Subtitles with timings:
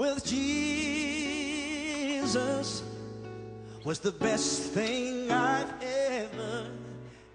[0.00, 0.40] with Jesus
[3.84, 6.70] was the best thing I've ever,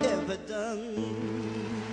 [0.01, 1.84] ever done.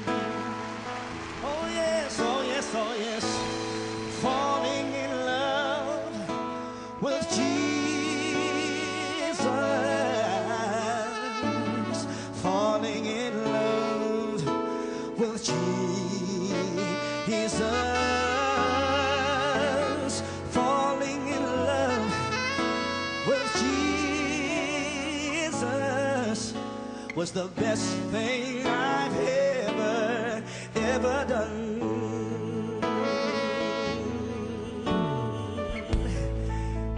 [27.23, 30.43] was the best thing I've ever,
[30.75, 31.79] ever done.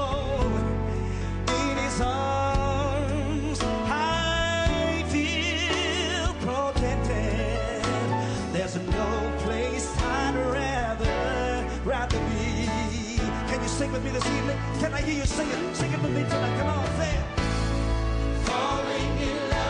[13.76, 14.58] sing with me this evening?
[14.80, 15.76] Can I hear you sing it?
[15.76, 16.58] Sing it with me tonight.
[16.58, 18.48] Come on, say oh, it.
[18.48, 19.66] Falling in love.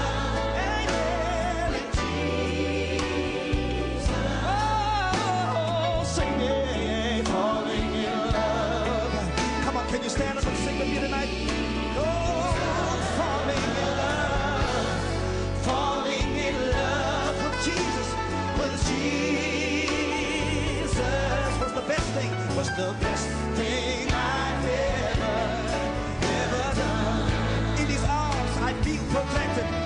[10.09, 11.29] stand up and sing with me tonight?
[11.99, 12.05] Oh,
[13.19, 14.89] falling in love,
[15.67, 18.09] falling in love with Jesus,
[18.57, 20.31] with Jesus.
[21.59, 22.31] What's the best thing?
[22.57, 23.36] What's the best
[29.25, 29.86] protected.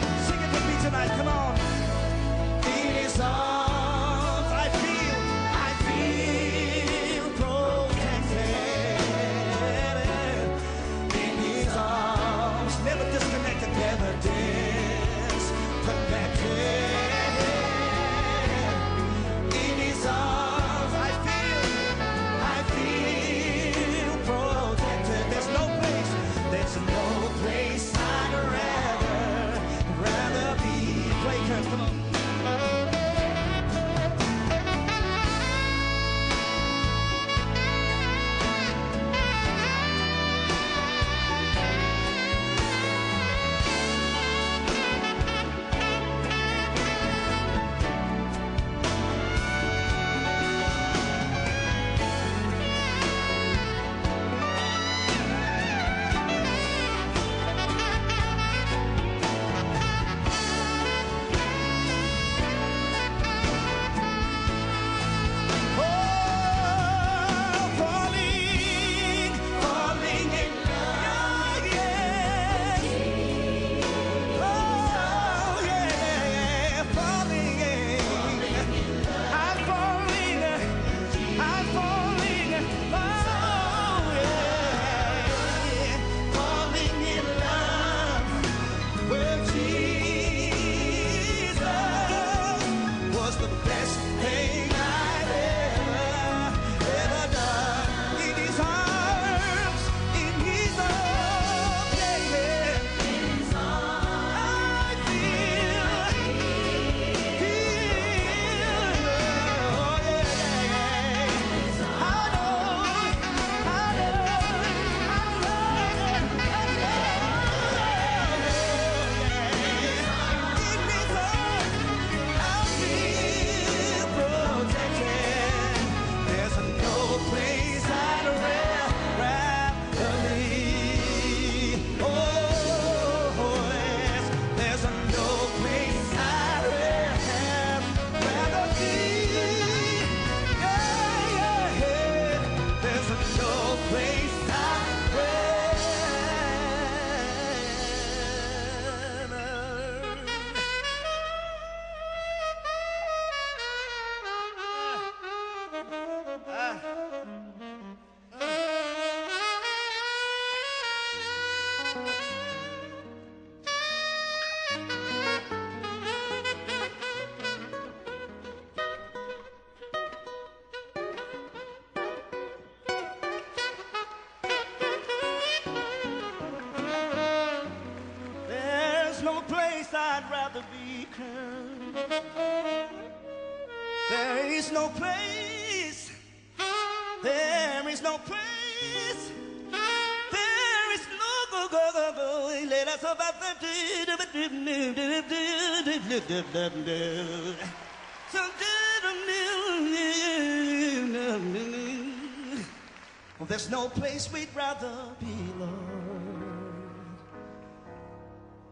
[203.51, 205.27] There's no place we'd rather be,
[205.59, 205.71] Lord.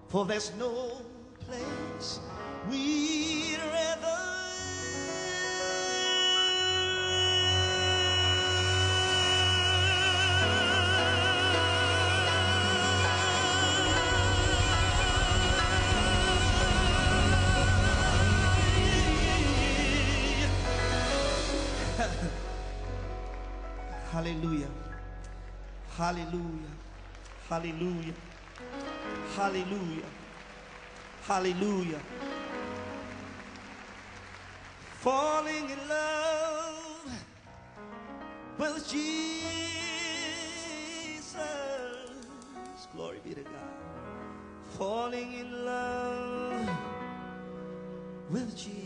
[0.07, 1.03] For there's no
[1.41, 2.21] place
[2.71, 4.18] we'd rather
[25.99, 26.73] Hallelujah.
[27.49, 28.15] Hallelujah.
[29.35, 30.11] Hallelujah.
[31.27, 32.01] Hallelujah.
[35.01, 37.11] Falling in love
[38.59, 39.35] with Jesus.
[42.95, 43.53] Glory be to God.
[44.79, 46.71] Falling in love
[48.31, 48.79] with Jesus.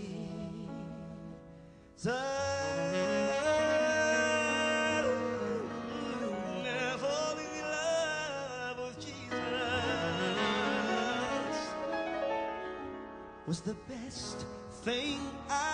[13.52, 14.46] was the best
[14.82, 15.71] thing I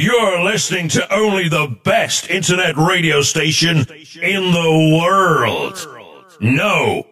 [0.00, 5.76] You're listening to only the best internet radio station in the world.
[6.40, 7.07] No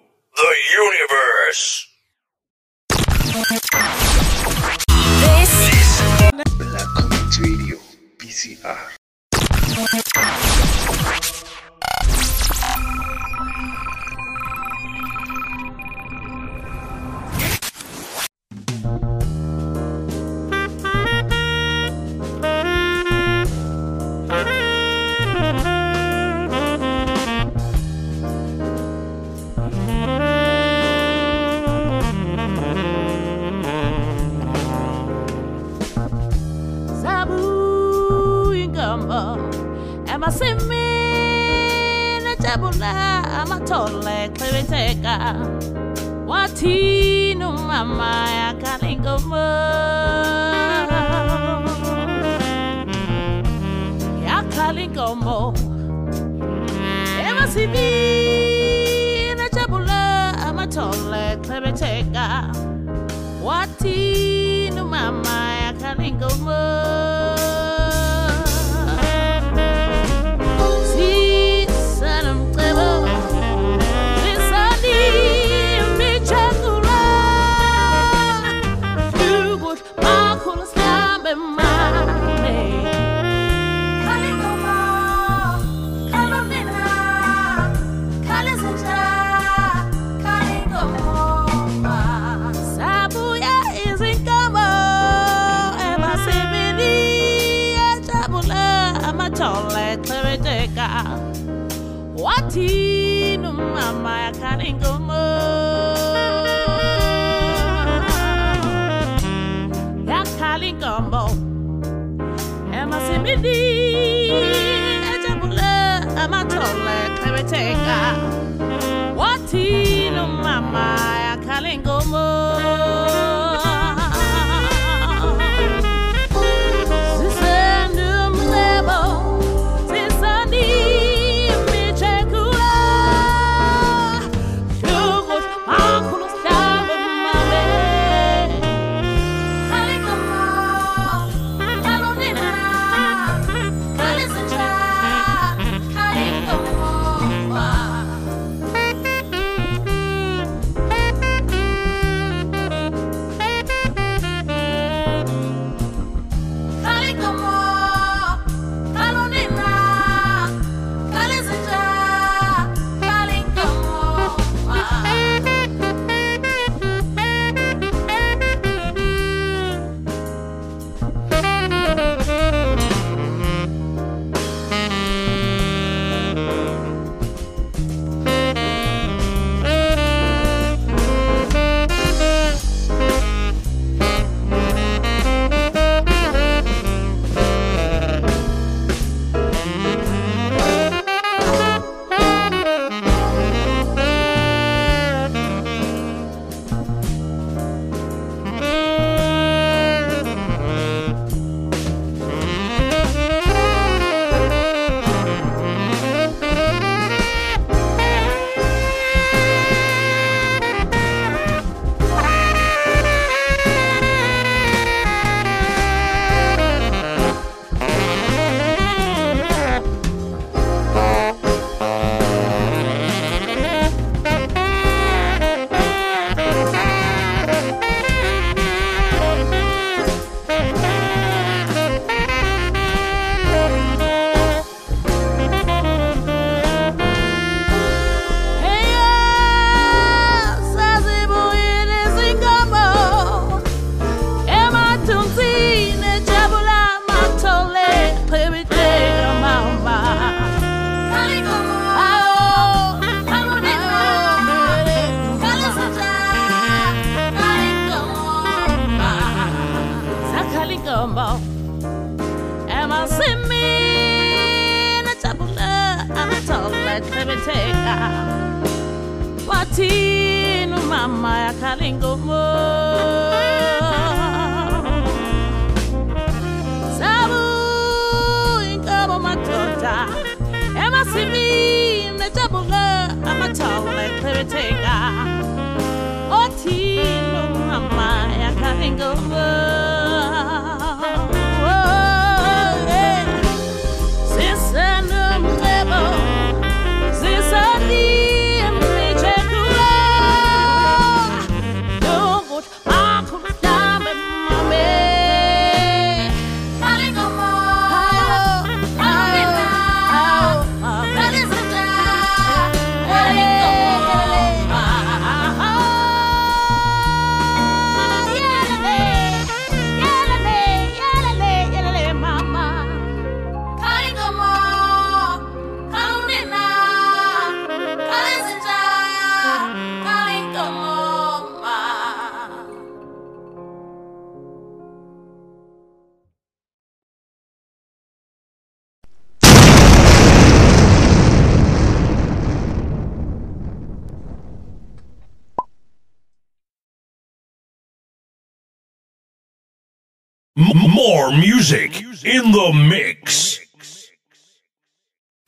[350.57, 353.61] M- more music in the mix.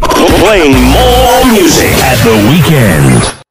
[0.00, 3.42] Playing more music at the weekend.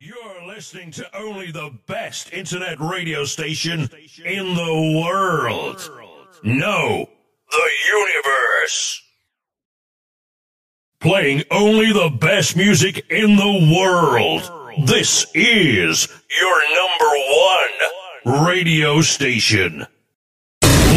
[0.00, 3.88] You're listening to only the best internet radio station
[4.24, 5.90] in the world.
[6.42, 7.08] No,
[7.50, 9.02] the universe.
[11.00, 14.42] Playing only the best music in the world.
[14.86, 16.06] This is
[16.40, 19.86] your number one radio station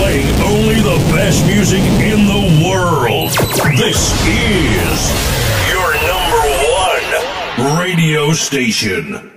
[0.01, 3.29] playing only the best music in the world.
[3.77, 4.99] This is
[5.69, 6.43] your number
[6.81, 9.29] one radio station.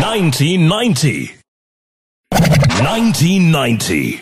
[0.00, 1.36] Nineteen ninety.
[2.32, 4.20] 1990.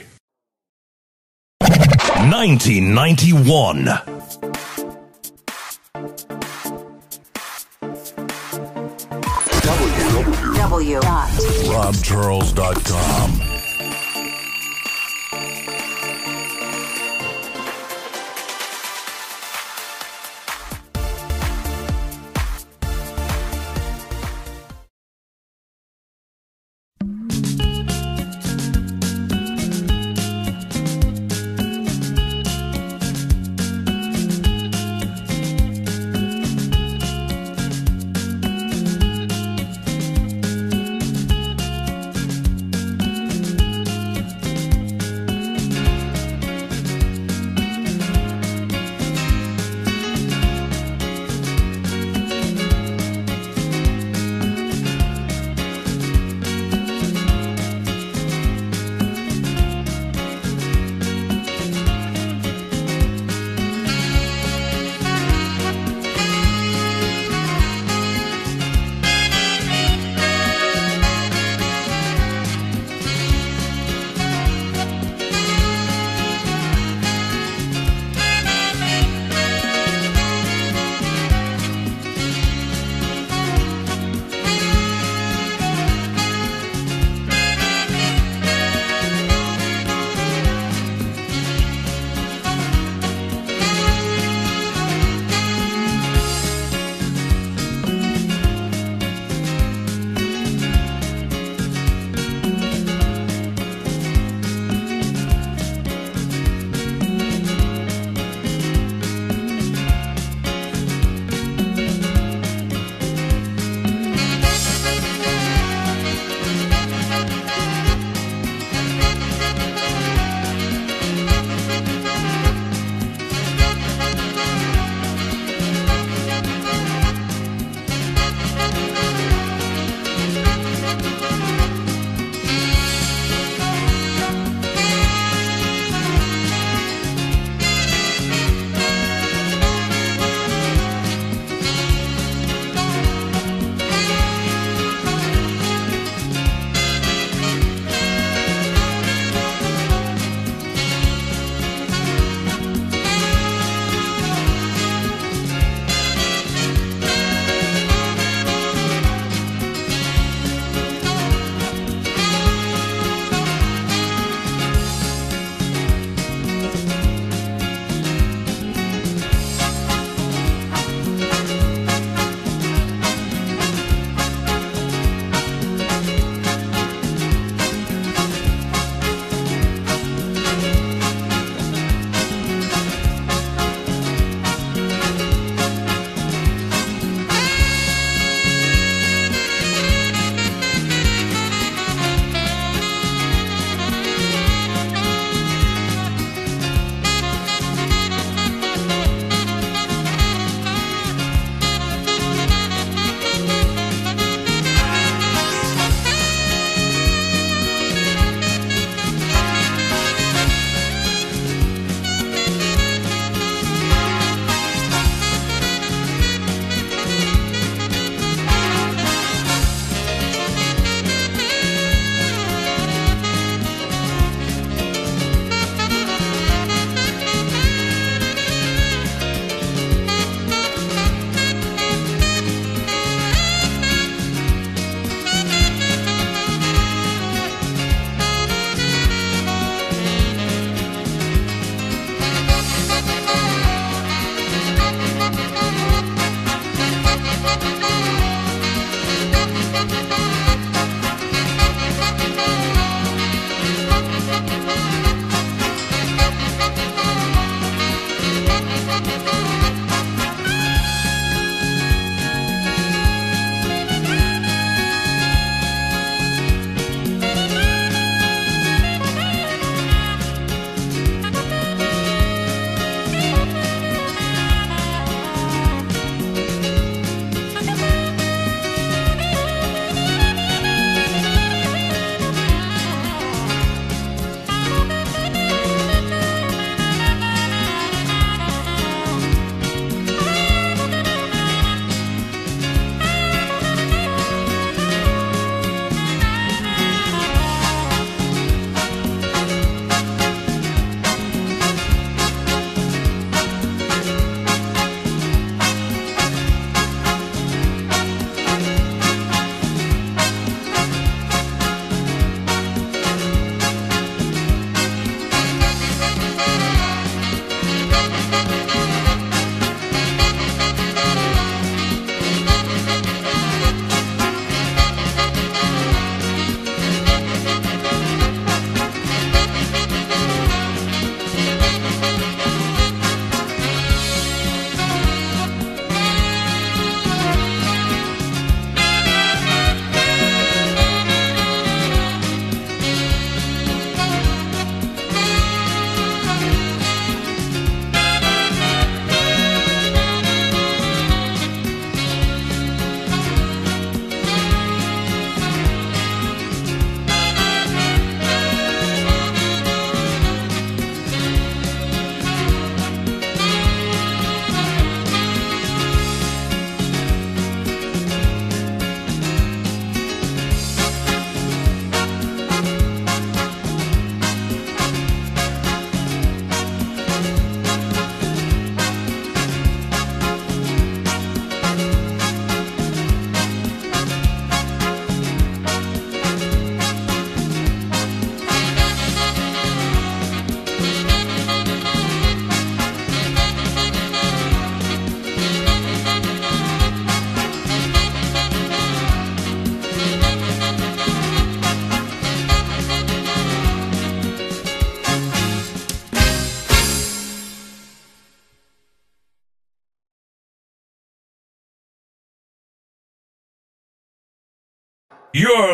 [2.31, 4.14] 1991.
[10.85, 13.54] www.robcharles.com.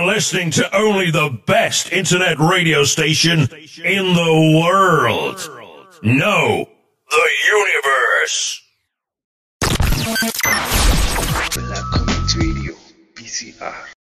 [0.01, 5.37] You're listening to only the best internet radio station in the world.
[6.03, 6.67] No,
[7.11, 8.63] the universe.
[11.53, 12.75] Black Community Radio,
[13.15, 14.00] BCR.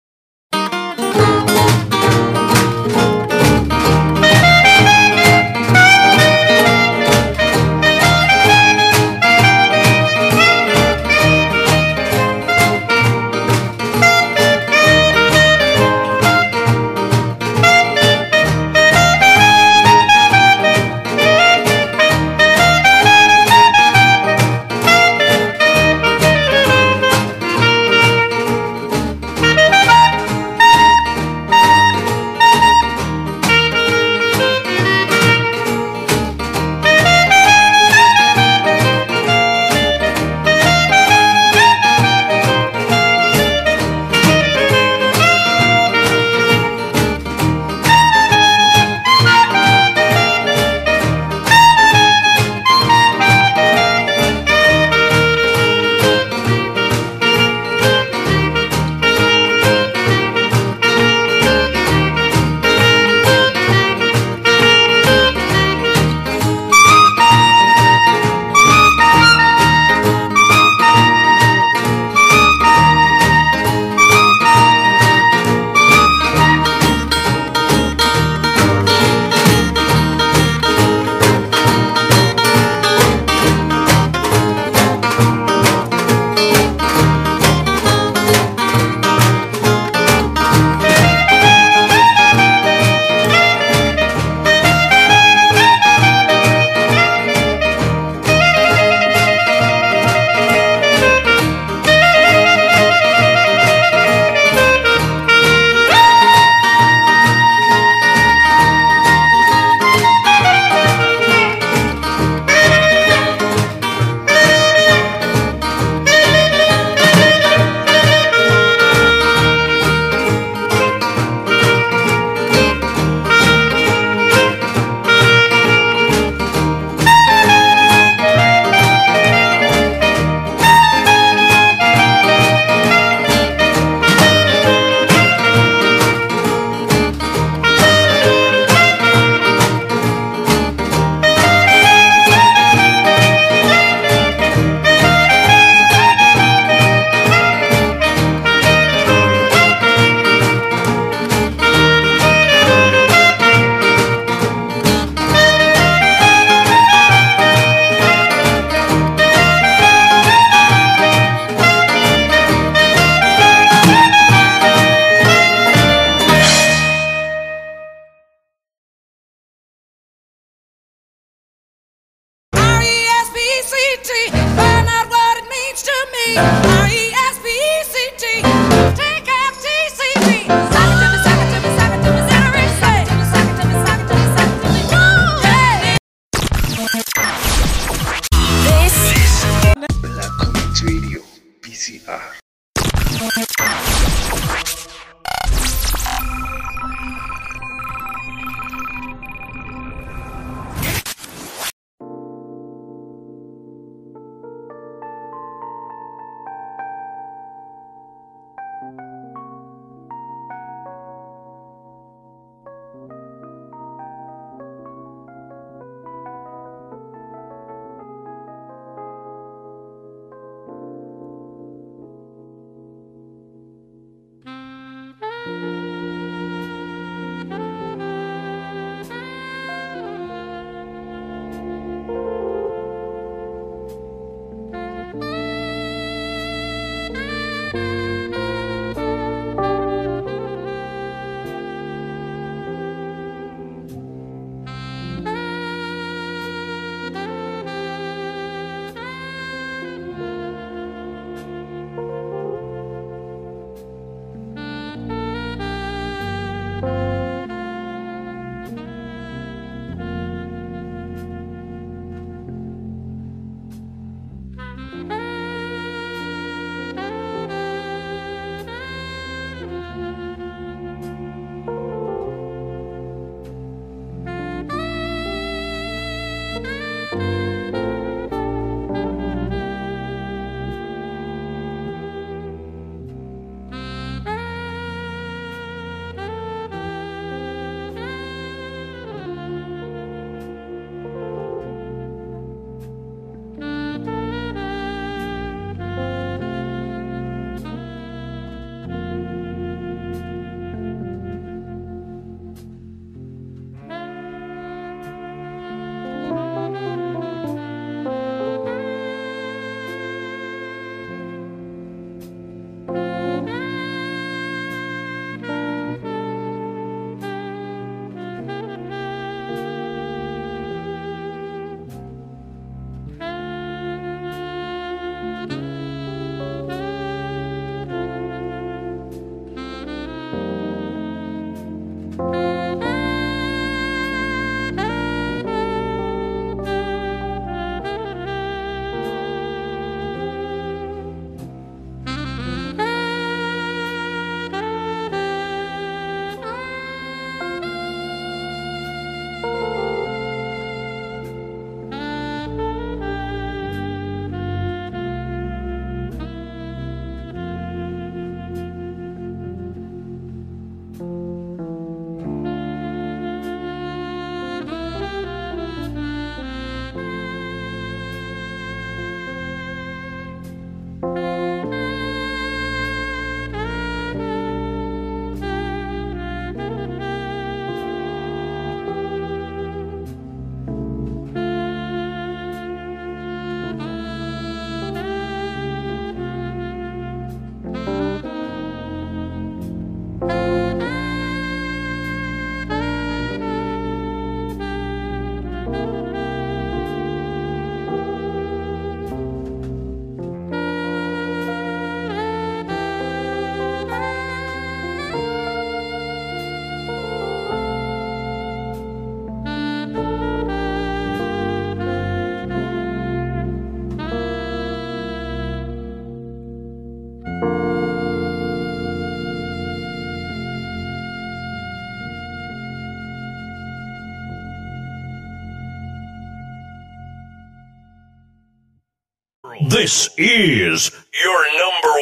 [429.60, 430.90] This is
[431.24, 431.94] your number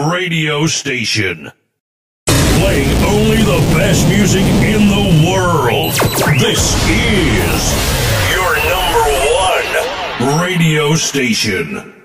[0.00, 1.52] one radio station.
[2.26, 5.92] Playing only the best music in the world.
[6.40, 7.62] This is
[8.34, 9.04] your number
[10.28, 12.03] one radio station.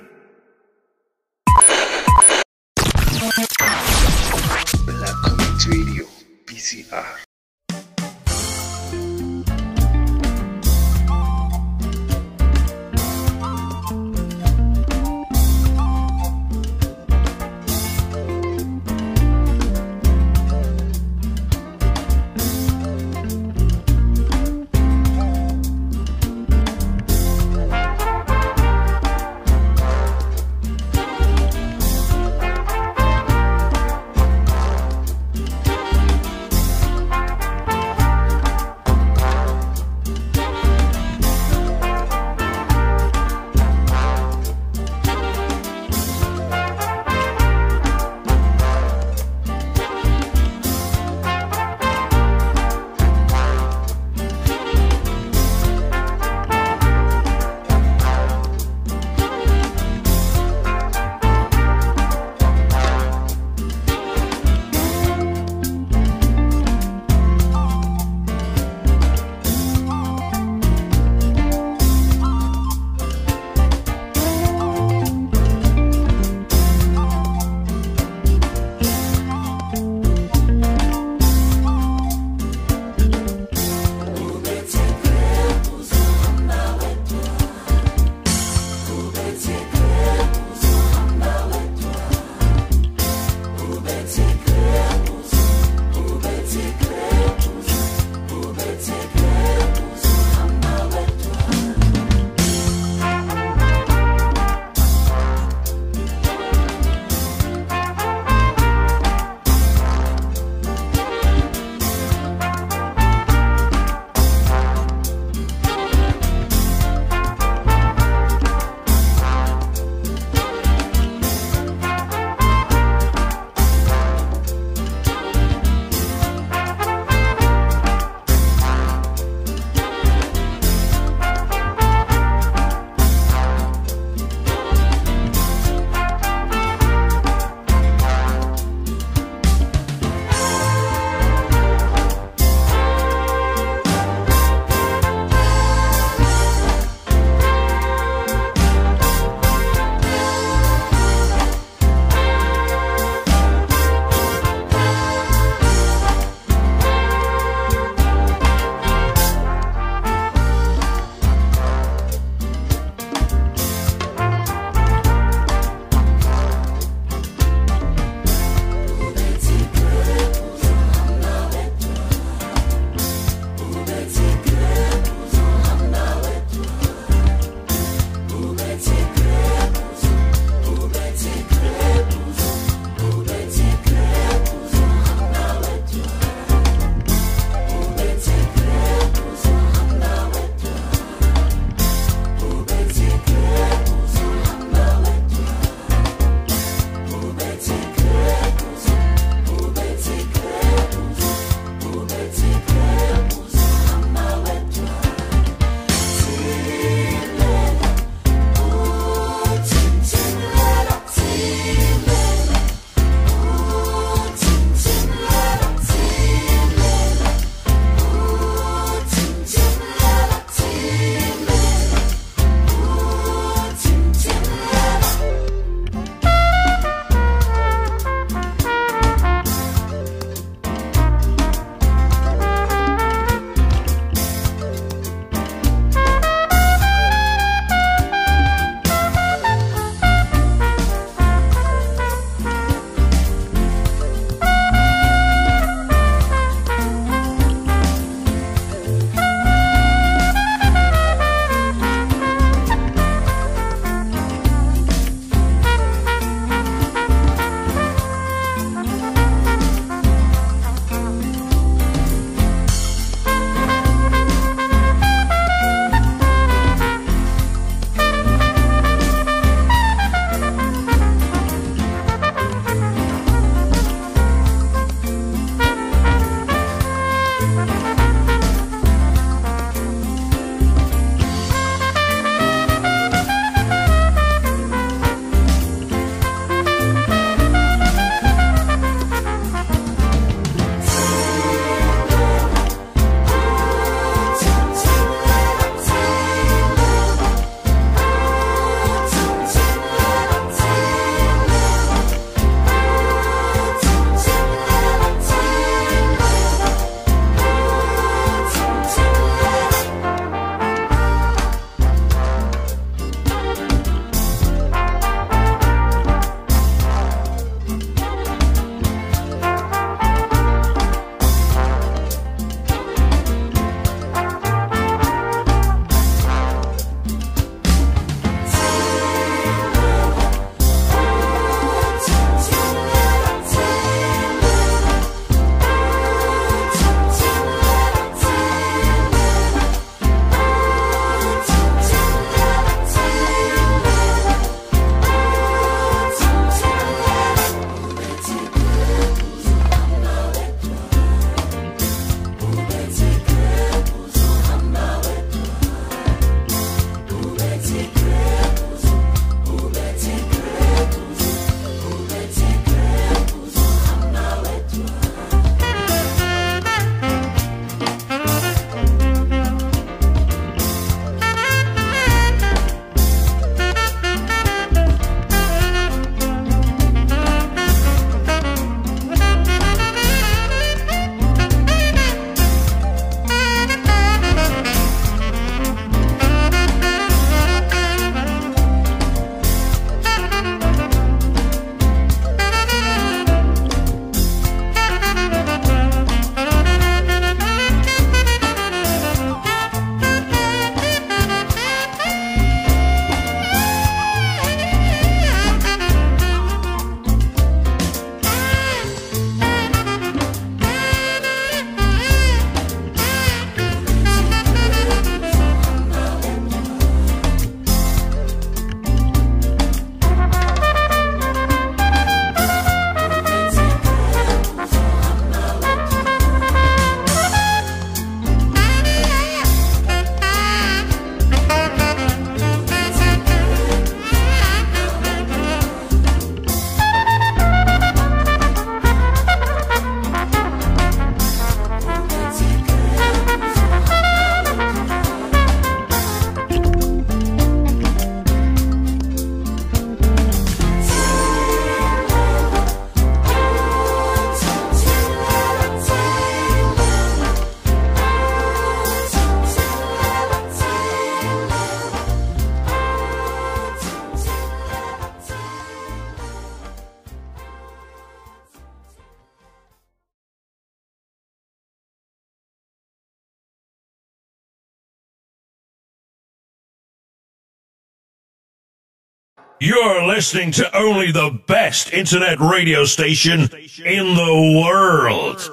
[480.19, 483.39] listening to only the best internet radio station
[483.85, 485.49] in the world.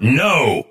[0.00, 0.65] No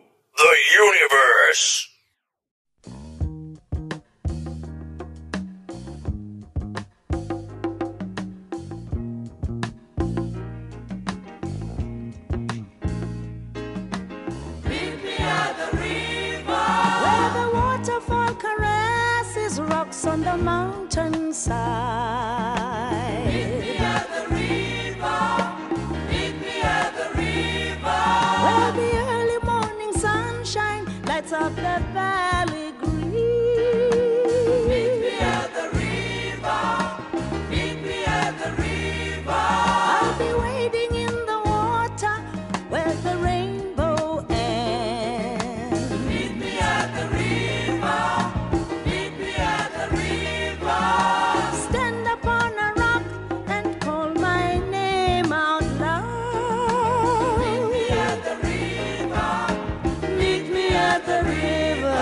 [60.96, 61.98] at the river.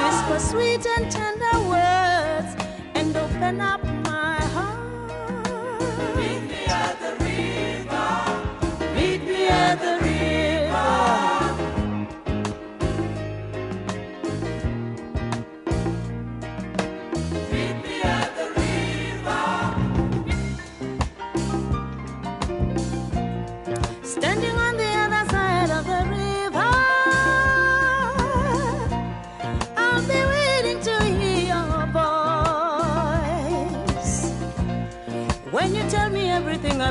[0.00, 2.56] Whisper sweet and tender words
[2.94, 3.99] and open up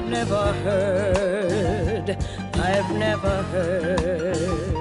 [0.10, 2.18] never heard,
[2.55, 4.79] I've never heard.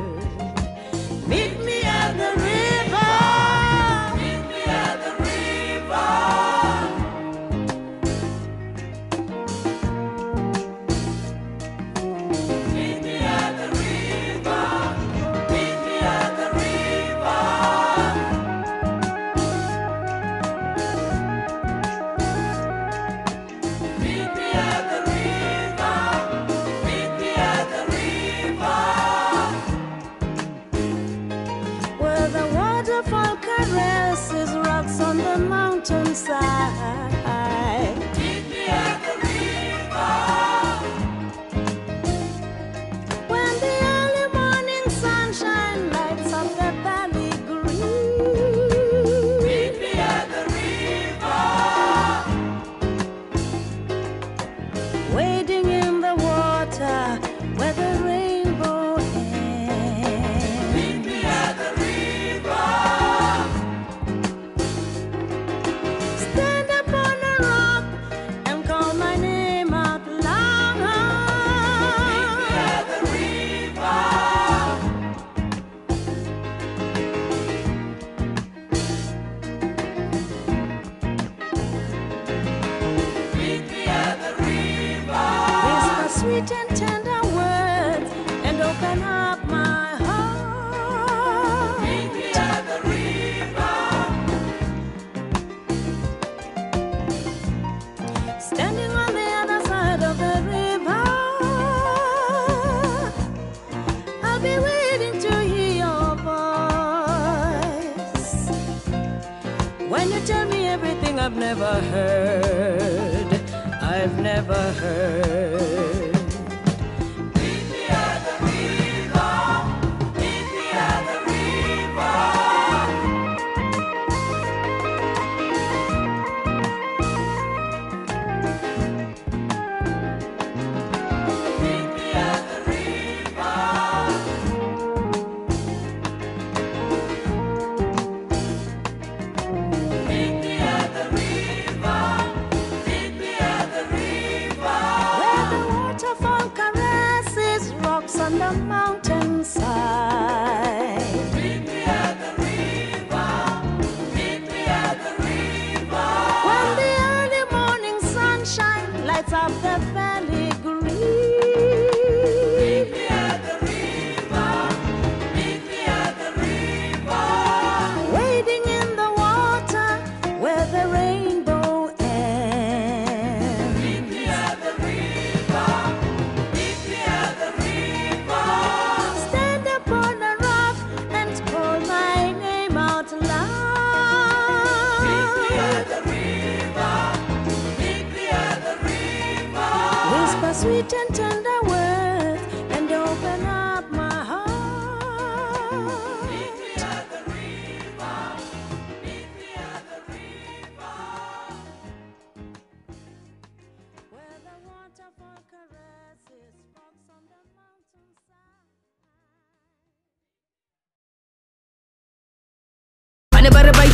[148.48, 148.97] amount.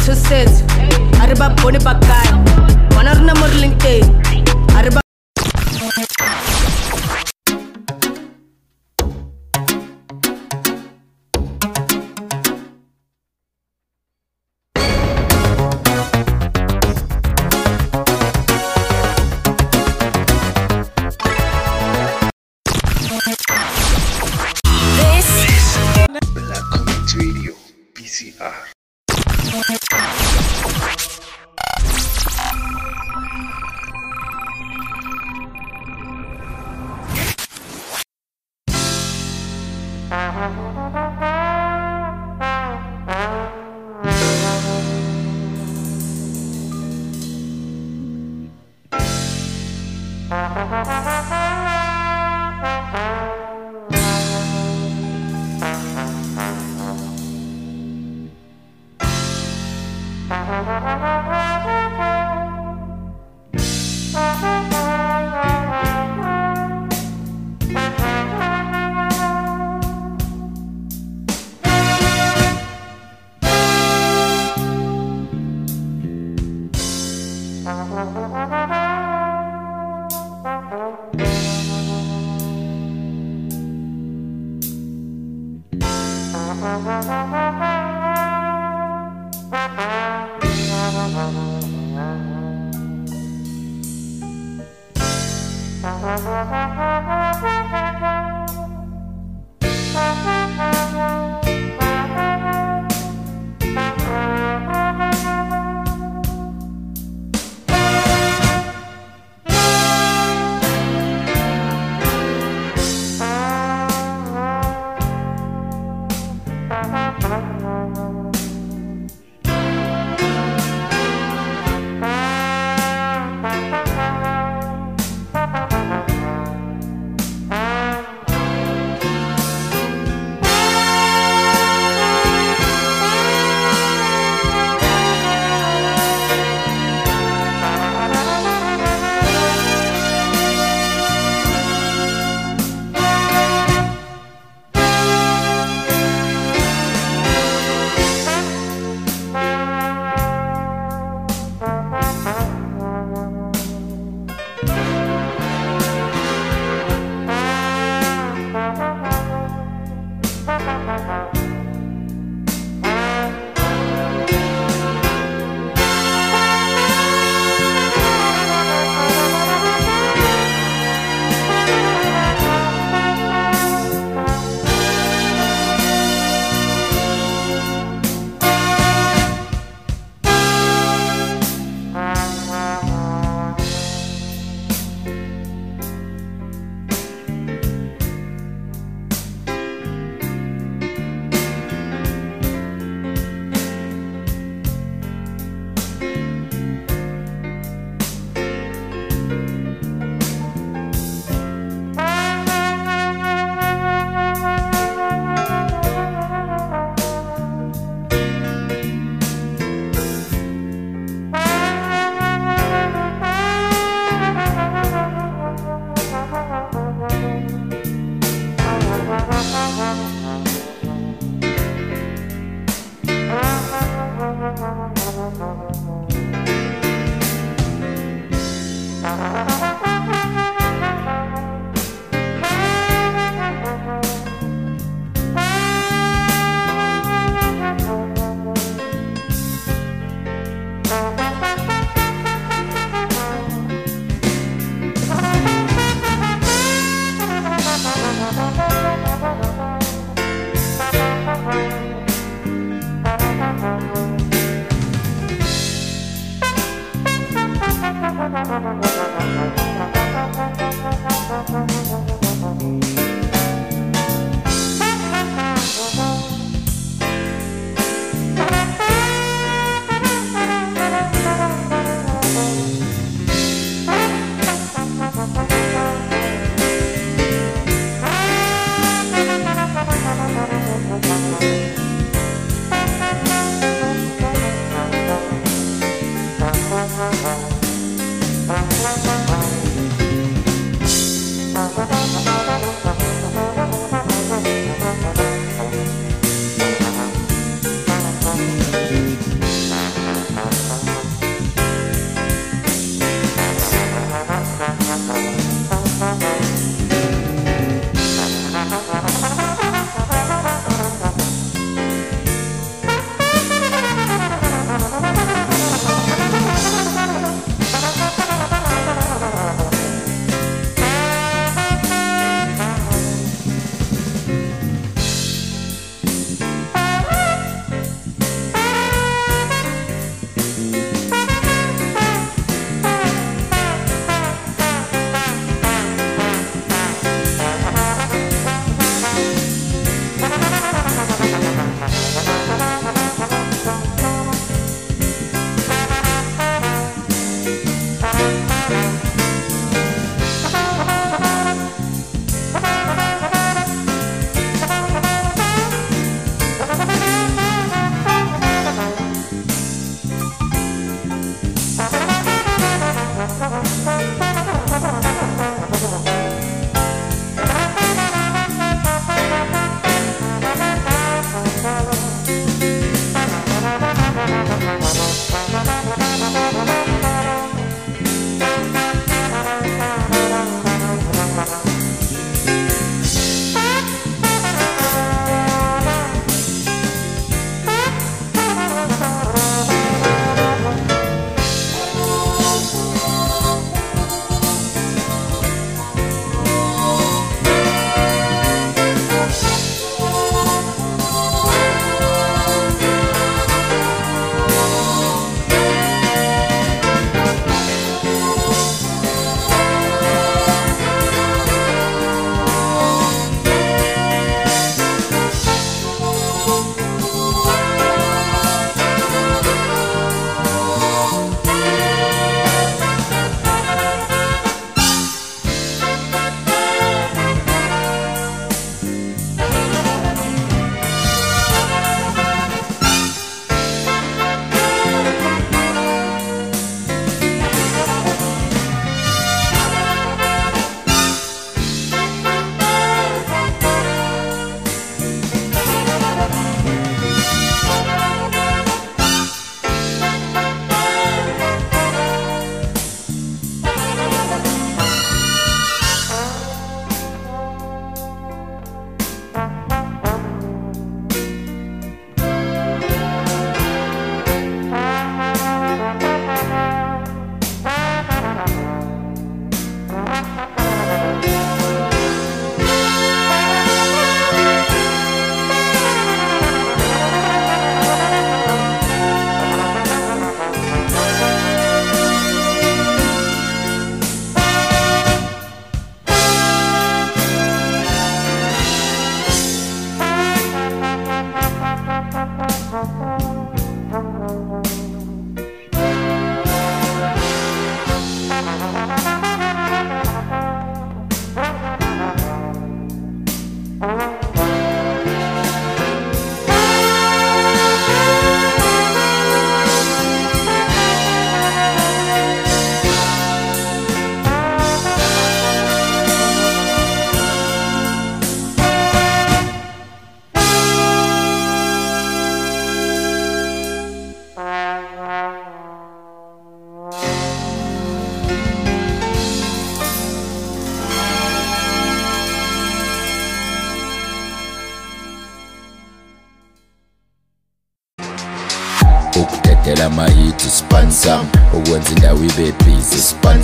[0.04, 0.62] Arriba, sense.
[1.18, 2.33] Ariba bone.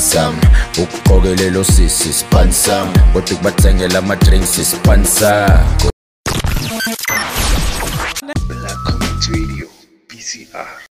[0.01, 0.35] Spansam
[0.83, 5.61] ukuqokelela sisi spansam kodwa ukubathengela ama-drinks sponsor
[8.49, 9.67] Black Comet Radio.
[10.09, 10.90] PCR.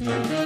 [0.00, 0.39] Mm-hmm.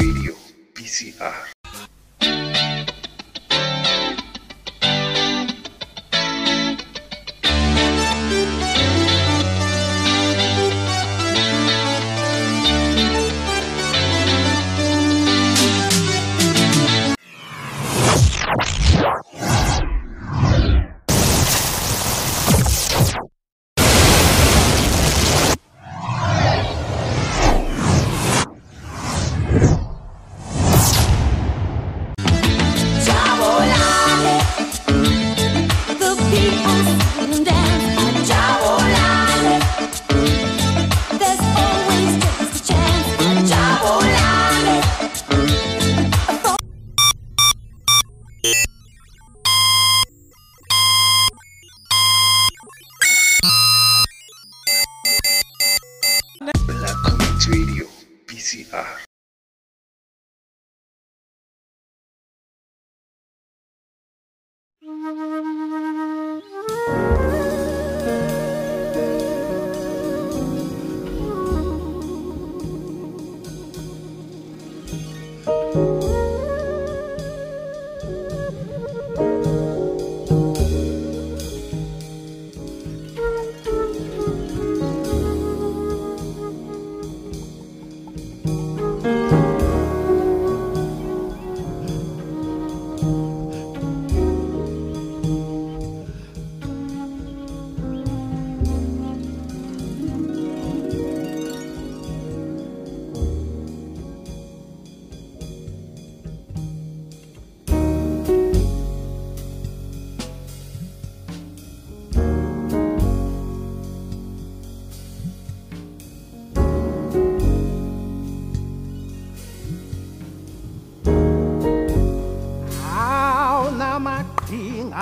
[0.00, 0.34] Radio,
[0.72, 1.59] PCR.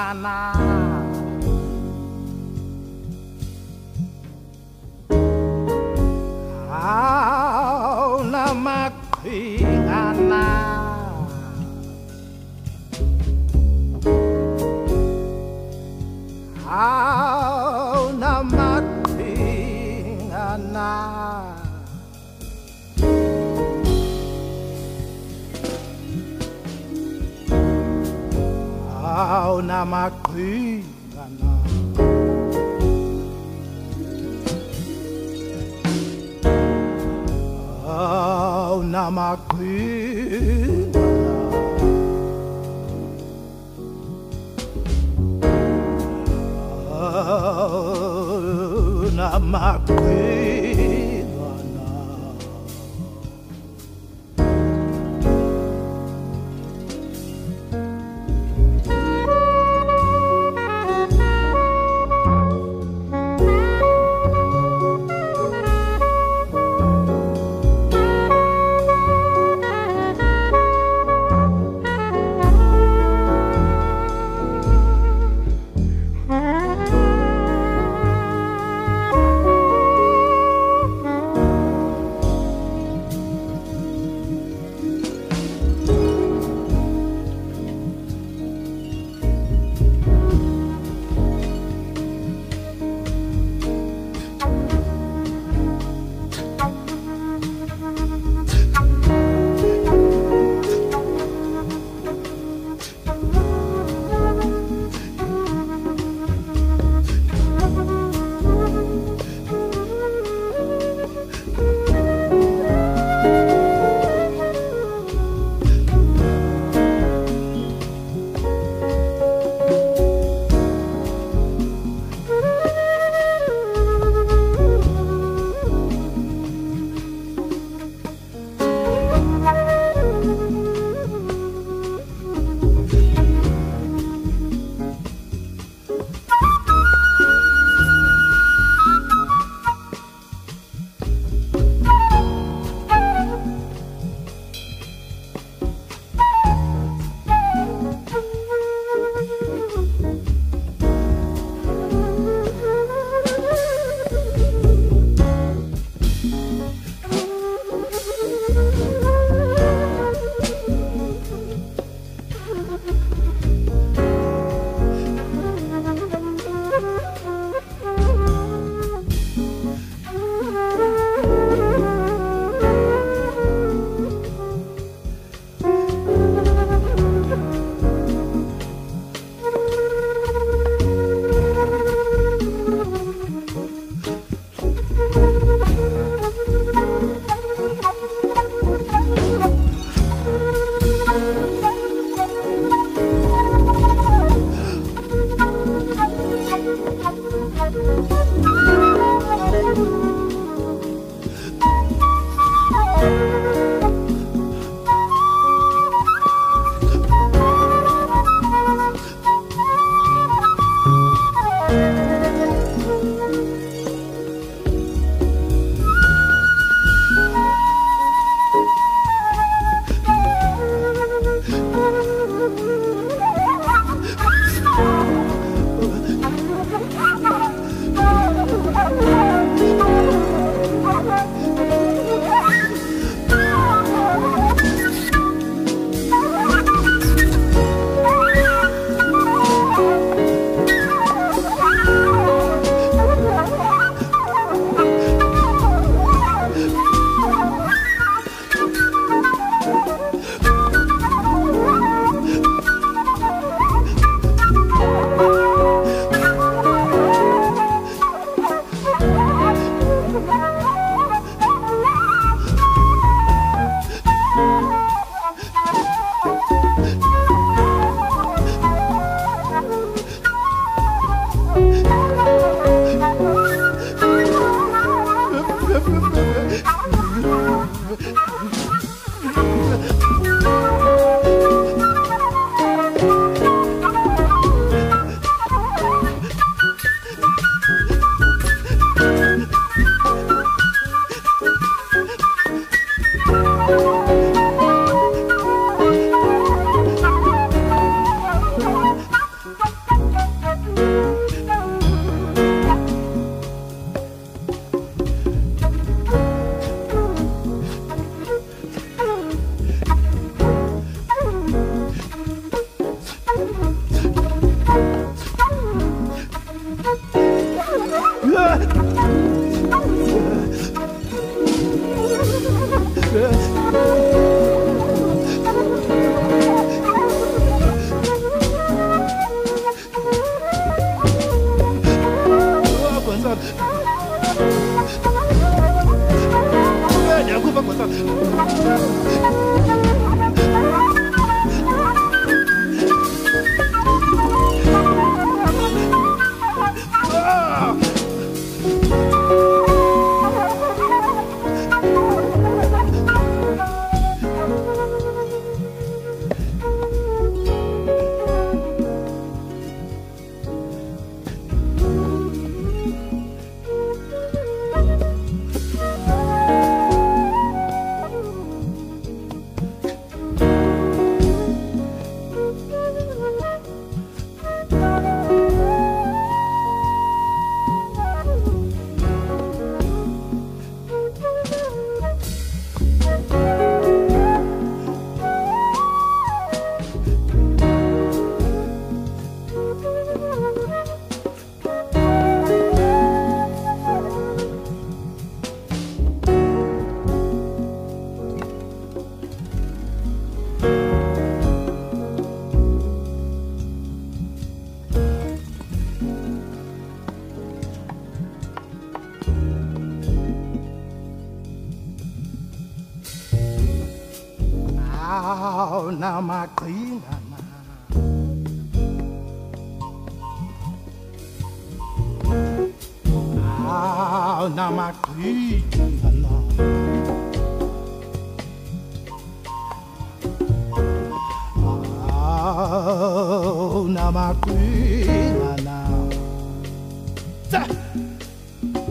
[0.09, 0.57] 妈妈。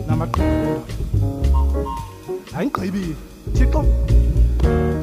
[0.08, 0.72] Namaqhinga
[2.56, 3.02] Ayingqibi
[3.54, 3.80] Thixo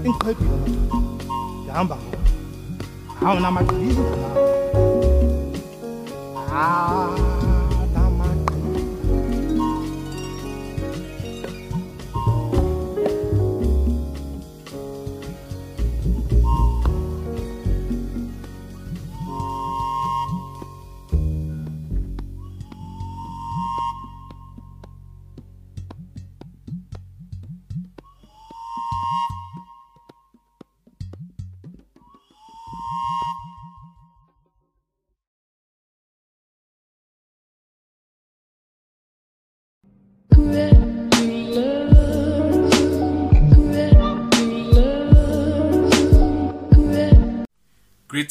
[0.05, 0.57] ingiqhebile
[1.67, 1.97] yahamba.
[3.21, 4.05] Hawu namaqhinga
[6.51, 7.35] ah.
[7.41, 7.44] na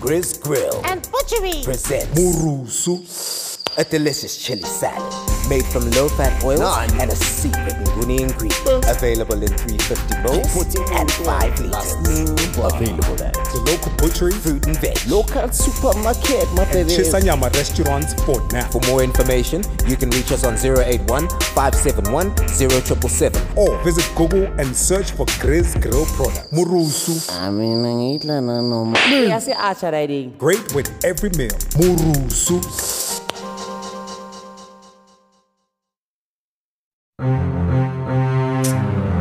[0.00, 1.62] Grizz Grill and Butchery.
[1.64, 6.60] presents Murusu, a delicious chili salad made from low-fat oils
[7.00, 8.84] and a secret nguni ingredient.
[8.88, 11.94] Available in 350 mils and 5 liters.
[12.06, 12.60] Mm-hmm.
[12.60, 16.90] Available at the local butchery, fruit and veg, local supermarket, my and baby.
[16.90, 18.68] Chisanyama restaurants for now.
[18.70, 24.74] For more information, you can reach us on 081 571 0777 Or visit Google and
[24.74, 26.50] search for Grizz Grill products.
[26.52, 27.12] Murusu.
[27.52, 31.56] mina ngidla nanoma yase-archer riding Great with every meal.
[31.76, 33.01] Murusu.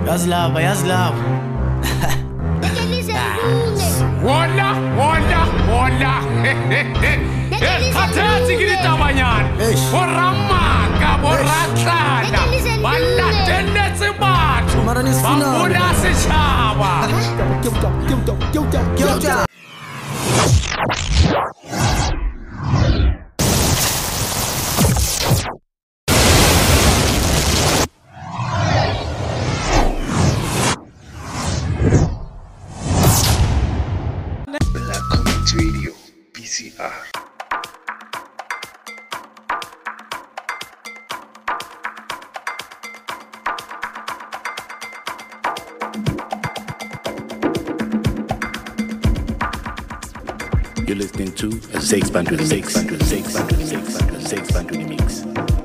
[0.08, 1.22] yazilava yazilava
[4.26, 4.68] wona
[5.00, 5.40] wona
[5.72, 6.14] wona
[7.62, 9.50] ekhathethi eh, kilitavanyana
[9.92, 12.42] boramaka boratlana.
[12.84, 14.80] Ba lateletse batho.
[14.86, 14.92] Ba
[15.54, 16.92] gola setšhaba
[35.54, 35.92] Radio
[36.32, 36.92] BCR.
[50.88, 52.74] You're listening to a Six Bantu Mix.
[53.08, 54.52] Six
[54.86, 55.61] Mix.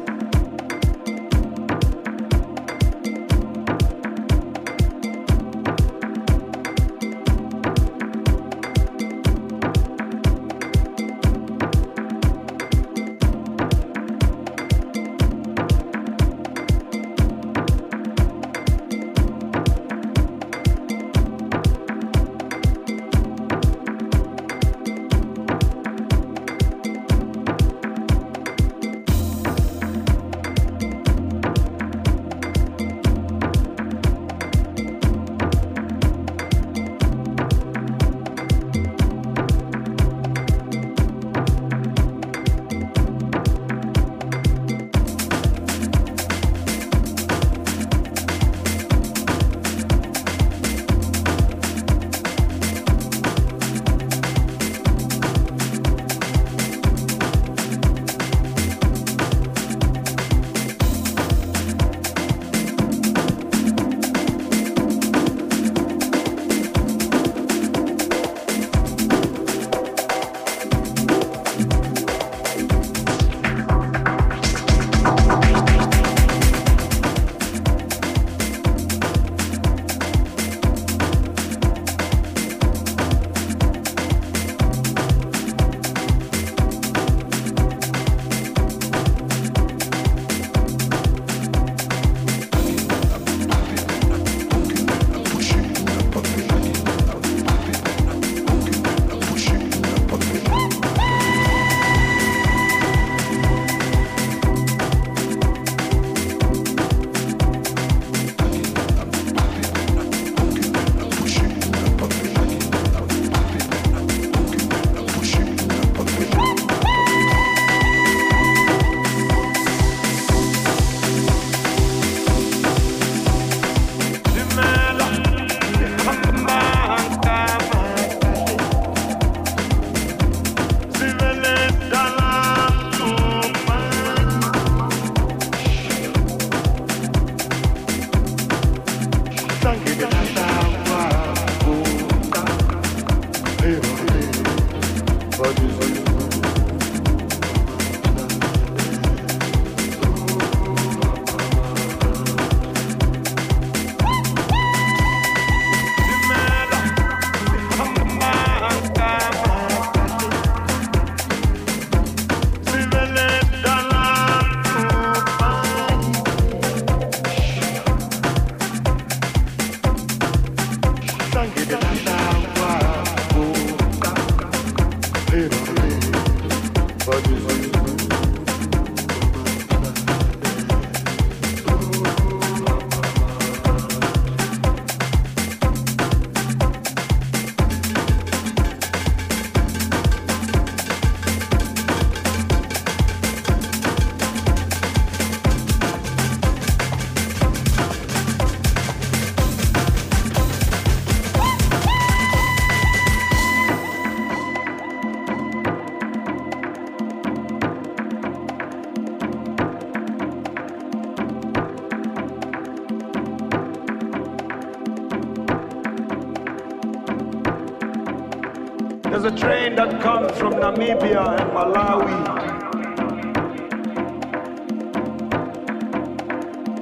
[220.67, 222.17] Namibia, and Malawi.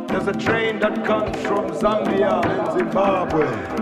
[0.09, 3.74] There's a train that comes from Zambia and Zimbabwe.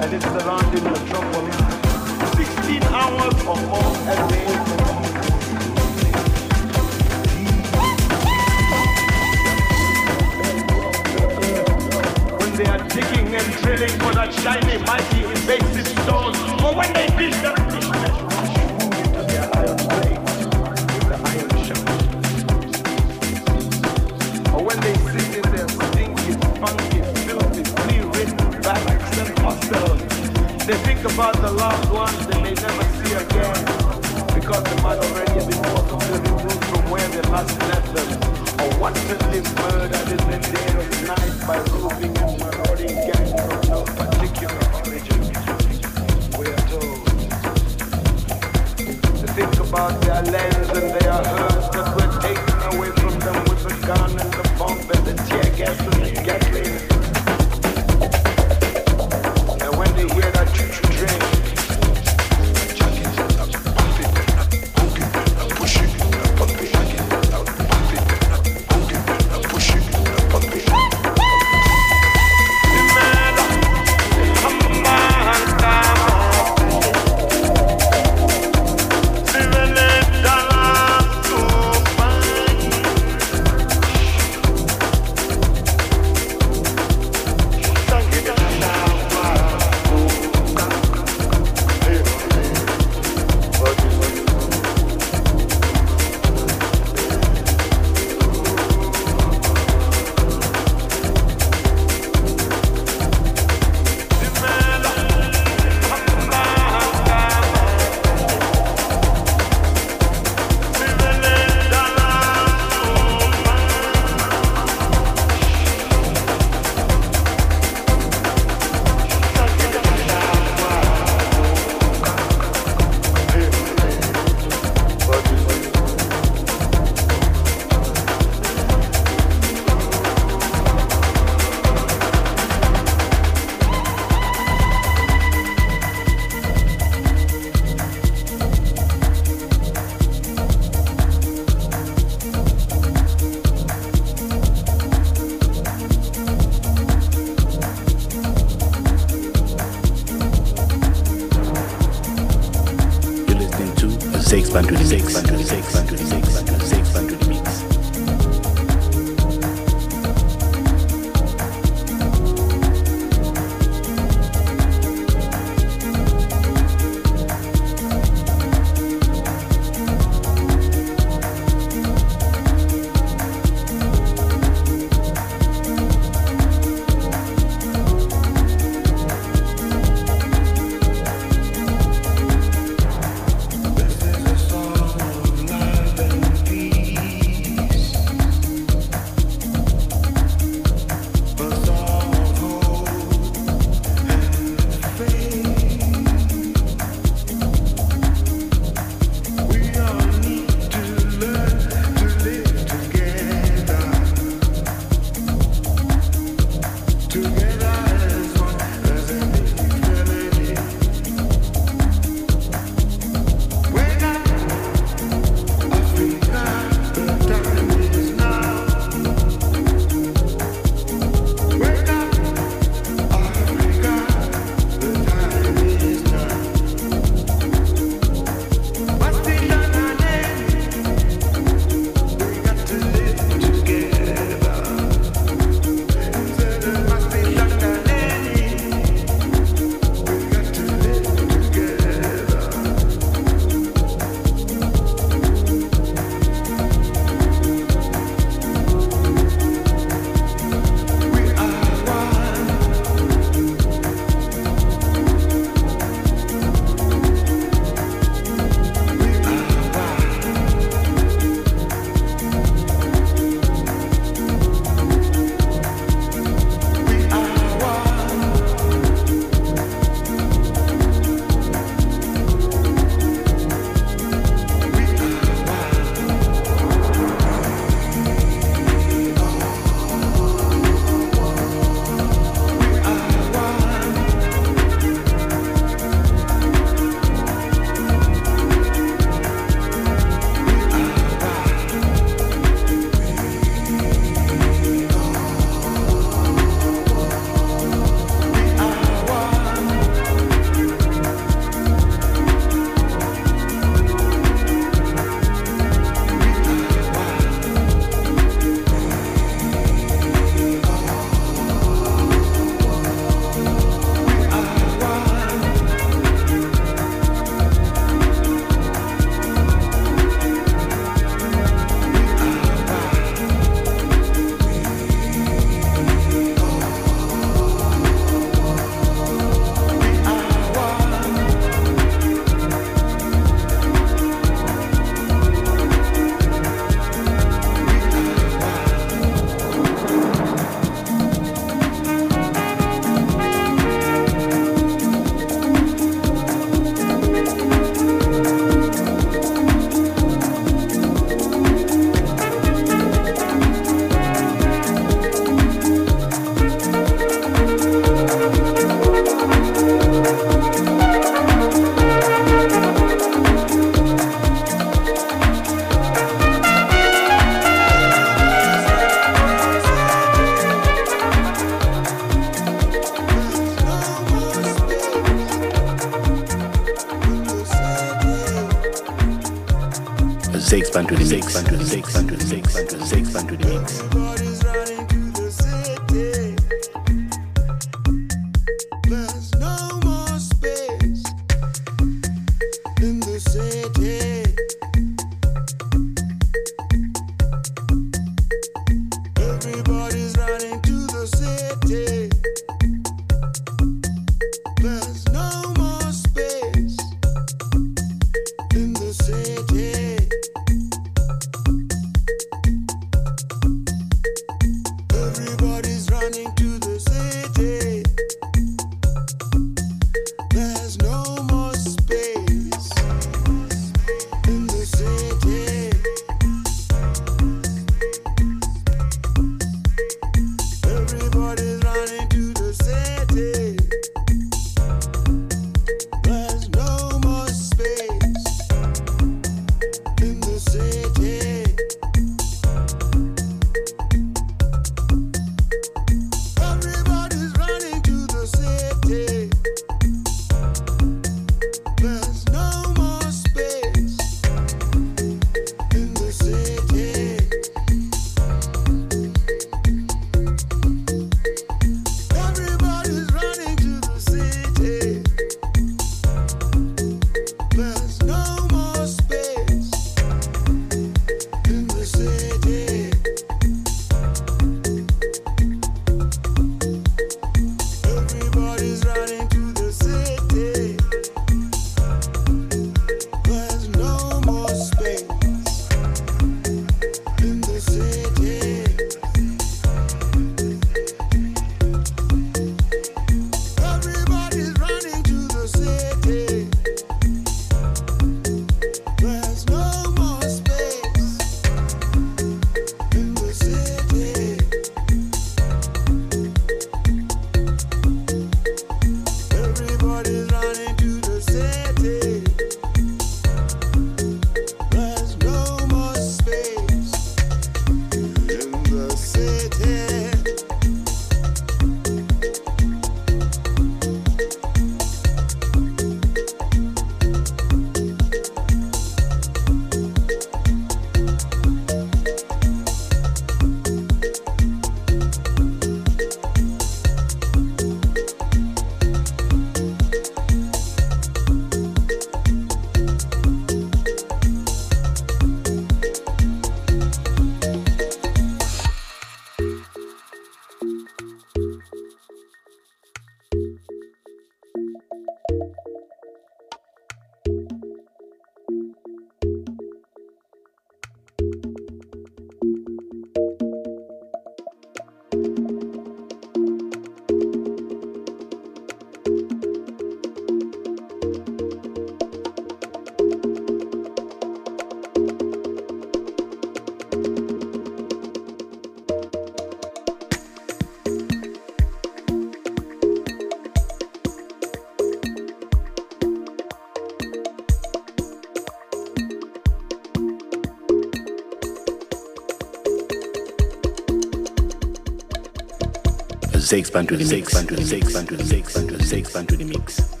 [596.51, 597.31] six pan to the mix.
[597.31, 598.89] Six pan to the mix.
[598.89, 600.00] Six pan to the mix.